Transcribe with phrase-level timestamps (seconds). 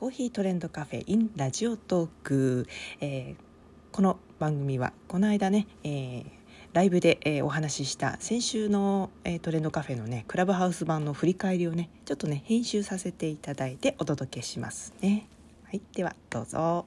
[0.00, 2.66] コーヒートレンドカフェ in ラジオトーク、
[3.02, 6.24] えー、この番組はこの間ね、えー、
[6.72, 15.26] ライブで、えー、お話しした先週の、えー、トレンドカフェのねクラブハウス版の振り返りをねちょっとね編集させていただいてお届けしますね。
[15.64, 16.86] はいではどうぞ。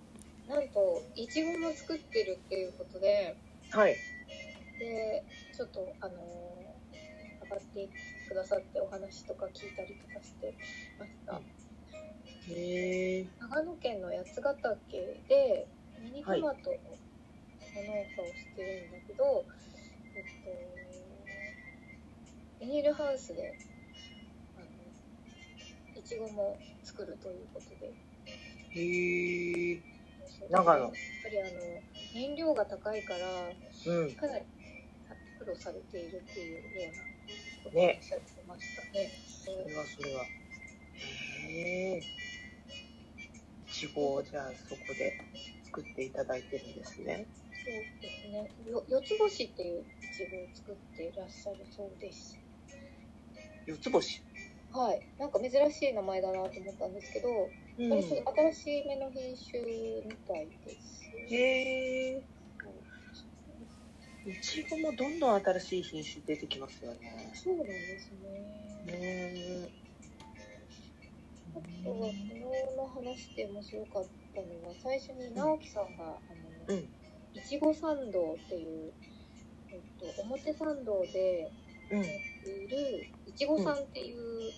[0.50, 3.36] なんといちごも作ってるっていうことで
[3.70, 3.96] はい。
[4.80, 5.24] で
[5.56, 6.14] ちょっとあの
[7.44, 7.90] 上がって
[8.28, 10.53] くださってお話とか聞いたりとかして
[12.50, 15.70] へ長野県の八ヶ岳で
[16.02, 16.62] ミニトマトの農家
[18.22, 19.46] をしてるんだけど、
[20.16, 20.30] えっと
[22.60, 23.58] ビニールハウスで
[24.58, 24.66] あの
[26.00, 27.94] いちごも作るということで。
[28.76, 29.82] へえ
[30.50, 30.80] 長野。
[30.82, 30.92] やっ
[31.24, 31.52] ぱりあの
[32.14, 33.20] 燃料が高いから、
[33.86, 34.14] うん。
[34.16, 34.46] かなり
[35.40, 37.02] 苦労されているっていうような
[37.64, 39.10] ことをねおっしゃってましたね。
[39.28, 40.26] それはそれは。
[41.50, 42.02] へえ
[43.84, 45.20] いちごをじゃあそこで
[45.66, 47.28] 作っていただいてるんですね
[47.64, 48.72] そうですね。
[48.72, 49.84] よ四つ星っていうい
[50.18, 52.38] ちごを作っていらっしゃるそうです。
[53.66, 54.22] 四つ星？
[54.74, 55.08] はい。
[55.18, 58.10] なんか珍しい名前だなと思ったんですけど、うこれす
[58.54, 59.64] 新しい目の品種
[60.04, 61.04] みたいです。
[61.34, 62.24] へえ
[64.26, 68.30] いちごもどんどん新しい品種出てきますよねそうなんですね。
[68.30, 68.63] ね
[73.14, 76.90] の話で面白かったのは最初に直樹さんが、あの、うん。
[77.34, 78.94] いちご参道っていう、
[79.72, 81.52] えっと、表参道で
[81.92, 82.02] うん。
[82.02, 82.10] やっ
[82.44, 83.74] ているいちごさん。
[83.76, 84.52] っていう、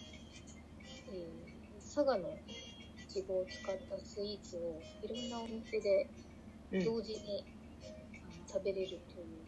[1.09, 1.55] えー
[1.95, 2.33] 佐賀のい
[3.07, 6.09] ちごを使ったスイーツをいろんなお店で
[6.71, 7.45] うん同時に、
[8.23, 9.45] あの食べれるという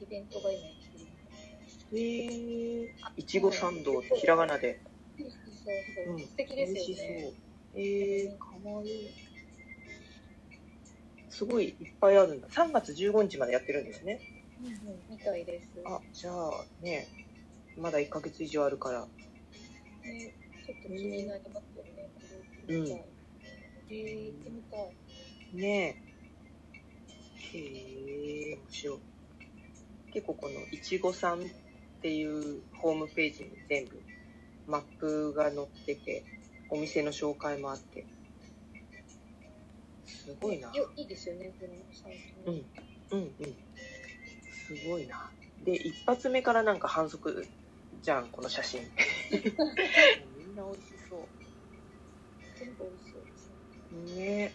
[0.00, 2.94] イベントが今やってるへえ。
[3.16, 4.80] いちご参道ひらがなで。
[5.18, 6.16] そうそう、う。
[6.16, 7.47] ん素敵ですよね。
[7.80, 9.10] えー、かわいい
[11.30, 14.20] すごいいっぱいあるんだ3月15日までやってるんですね
[14.60, 14.74] うんうん、
[15.10, 15.68] みたいです。
[15.86, 16.50] あじゃあ
[16.82, 17.06] ね
[17.78, 19.06] まだ1ヶ月以上あるから
[20.02, 20.34] ね、
[20.66, 22.10] ちょっと気になりますよね。
[22.16, 23.04] これ行ってみたい。
[23.90, 24.96] えー、行ってみたい。
[25.54, 26.02] ね
[27.54, 28.98] えへえ面白い
[30.12, 31.44] 結構このいちごさんっ
[32.02, 34.02] ていうホームページに全部
[34.66, 36.24] マップが載ってて
[36.70, 38.06] お店の紹介もあって。
[40.06, 40.72] すごいな。
[40.74, 42.62] よいいですよね、このサイトね。
[43.10, 43.54] うんうん
[44.66, 45.30] すごいな。
[45.64, 47.46] で一発目からなんか反則
[48.02, 48.82] じゃんこの写真。
[50.36, 51.20] みんな美味しそう。
[52.58, 54.26] 全部美味しそうですね。
[54.26, 54.52] ね。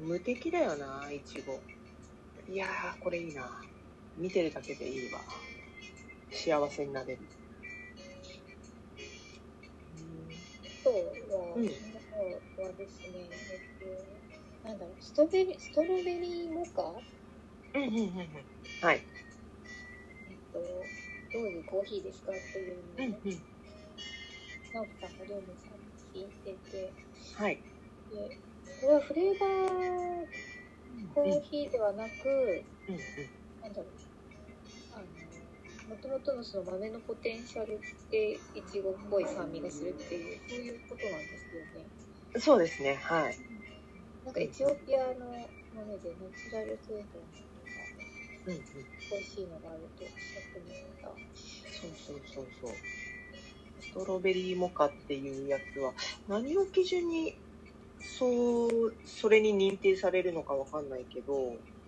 [0.00, 1.60] 無敵だよないちご
[2.50, 3.62] いやーこれいいな。
[4.16, 5.20] 見てるだけでいいわ。
[6.32, 7.20] 幸せになれる
[11.68, 13.58] はですね、えっ
[14.62, 16.82] と、なんだろう、ストベリストロベリーモカ？
[17.74, 18.46] うんうんうんうん。
[18.80, 18.96] はい。
[20.30, 20.58] えっと、
[21.32, 23.20] どういうコーヒーですかっていうのを、うんうん。
[24.72, 25.84] 直樹さんがりょうめさんに
[26.14, 26.94] 聞いてて、
[27.36, 27.56] はい。
[27.56, 27.62] で、
[28.80, 30.26] これはフレーバー
[31.14, 32.96] コーヒーではなく、うん。
[33.62, 33.92] なんだろう、
[35.90, 37.80] もともとのその豆のポテンシャル
[38.10, 41.90] でいちごっぽい酸味がするっていう、そういうことなんですよね。
[42.34, 43.38] うんそうですねはい
[44.24, 45.26] なんかエチオピアの
[45.72, 47.26] ものでナチュラルトレードの
[48.46, 48.64] うんうん
[49.10, 51.08] 美味しいのがあるとおっしゃってました。
[51.80, 52.74] そうそうそうそう
[53.80, 55.94] ストロベリーモカっていうやつは
[56.28, 57.40] 何を基準に
[58.00, 61.79] そうそれに認定されるのかわかんないけど結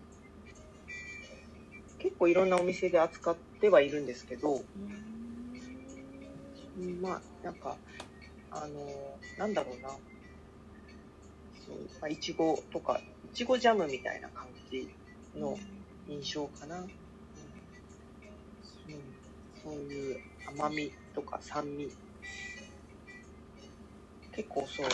[2.23, 4.63] 構いろんなお店で扱ってはいるんですけど、
[6.79, 7.01] うん。
[7.01, 7.77] まあなんか
[8.53, 8.87] あの
[9.39, 9.89] なんだろうな。
[11.67, 13.01] そう、まあ、いちごとか
[13.33, 14.89] いちごジャムみたいな感じ
[15.37, 15.59] の
[16.09, 16.89] 印象かな、うん、
[19.63, 21.91] そういう甘みとか酸味。
[24.35, 24.87] 結構そう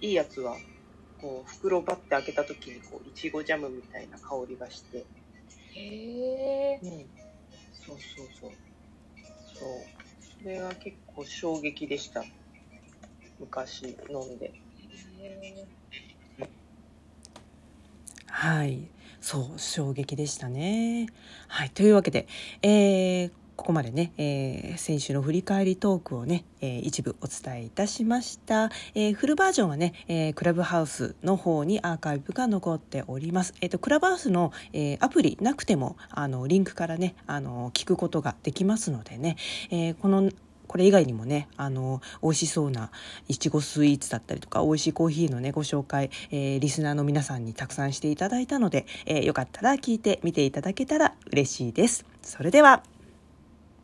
[0.00, 0.56] いいやつは
[1.20, 5.04] こう袋バッて開けた時にこういちごジャムみたいな香りがして
[5.74, 6.80] へえ。
[6.82, 7.06] うん。
[7.72, 8.52] そうそうそう。
[9.58, 10.02] そう。
[10.42, 12.24] それが結構衝撃でした。
[13.38, 14.52] 昔飲んで。
[14.78, 15.66] へ
[18.26, 18.88] はい、
[19.20, 21.06] そう衝撃でしたね。
[21.48, 22.26] はい、というわけで、
[22.62, 33.54] えーここまでね、えー先週の振り返りトークをね、えー一部お伝えいたしました、えーフルバージョンはね、えークラブハウスの方にアーカイブが残っております。
[33.60, 39.36] えっ、とクラブハウスの、えーアプリなくてもあのリンクからねあの聞くことができますのでね、
[39.70, 40.30] えーこの
[40.72, 42.90] これ以外にもねあの美味しそうな
[43.28, 52.06] いちごスイーツだったりとか美味しいコーヒーのねご紹介、えー、リスナーの皆さんにたくさんしていただいたので、えー、よかったら聞いてみていただけたら嬉しいです。
[52.22, 52.82] それでは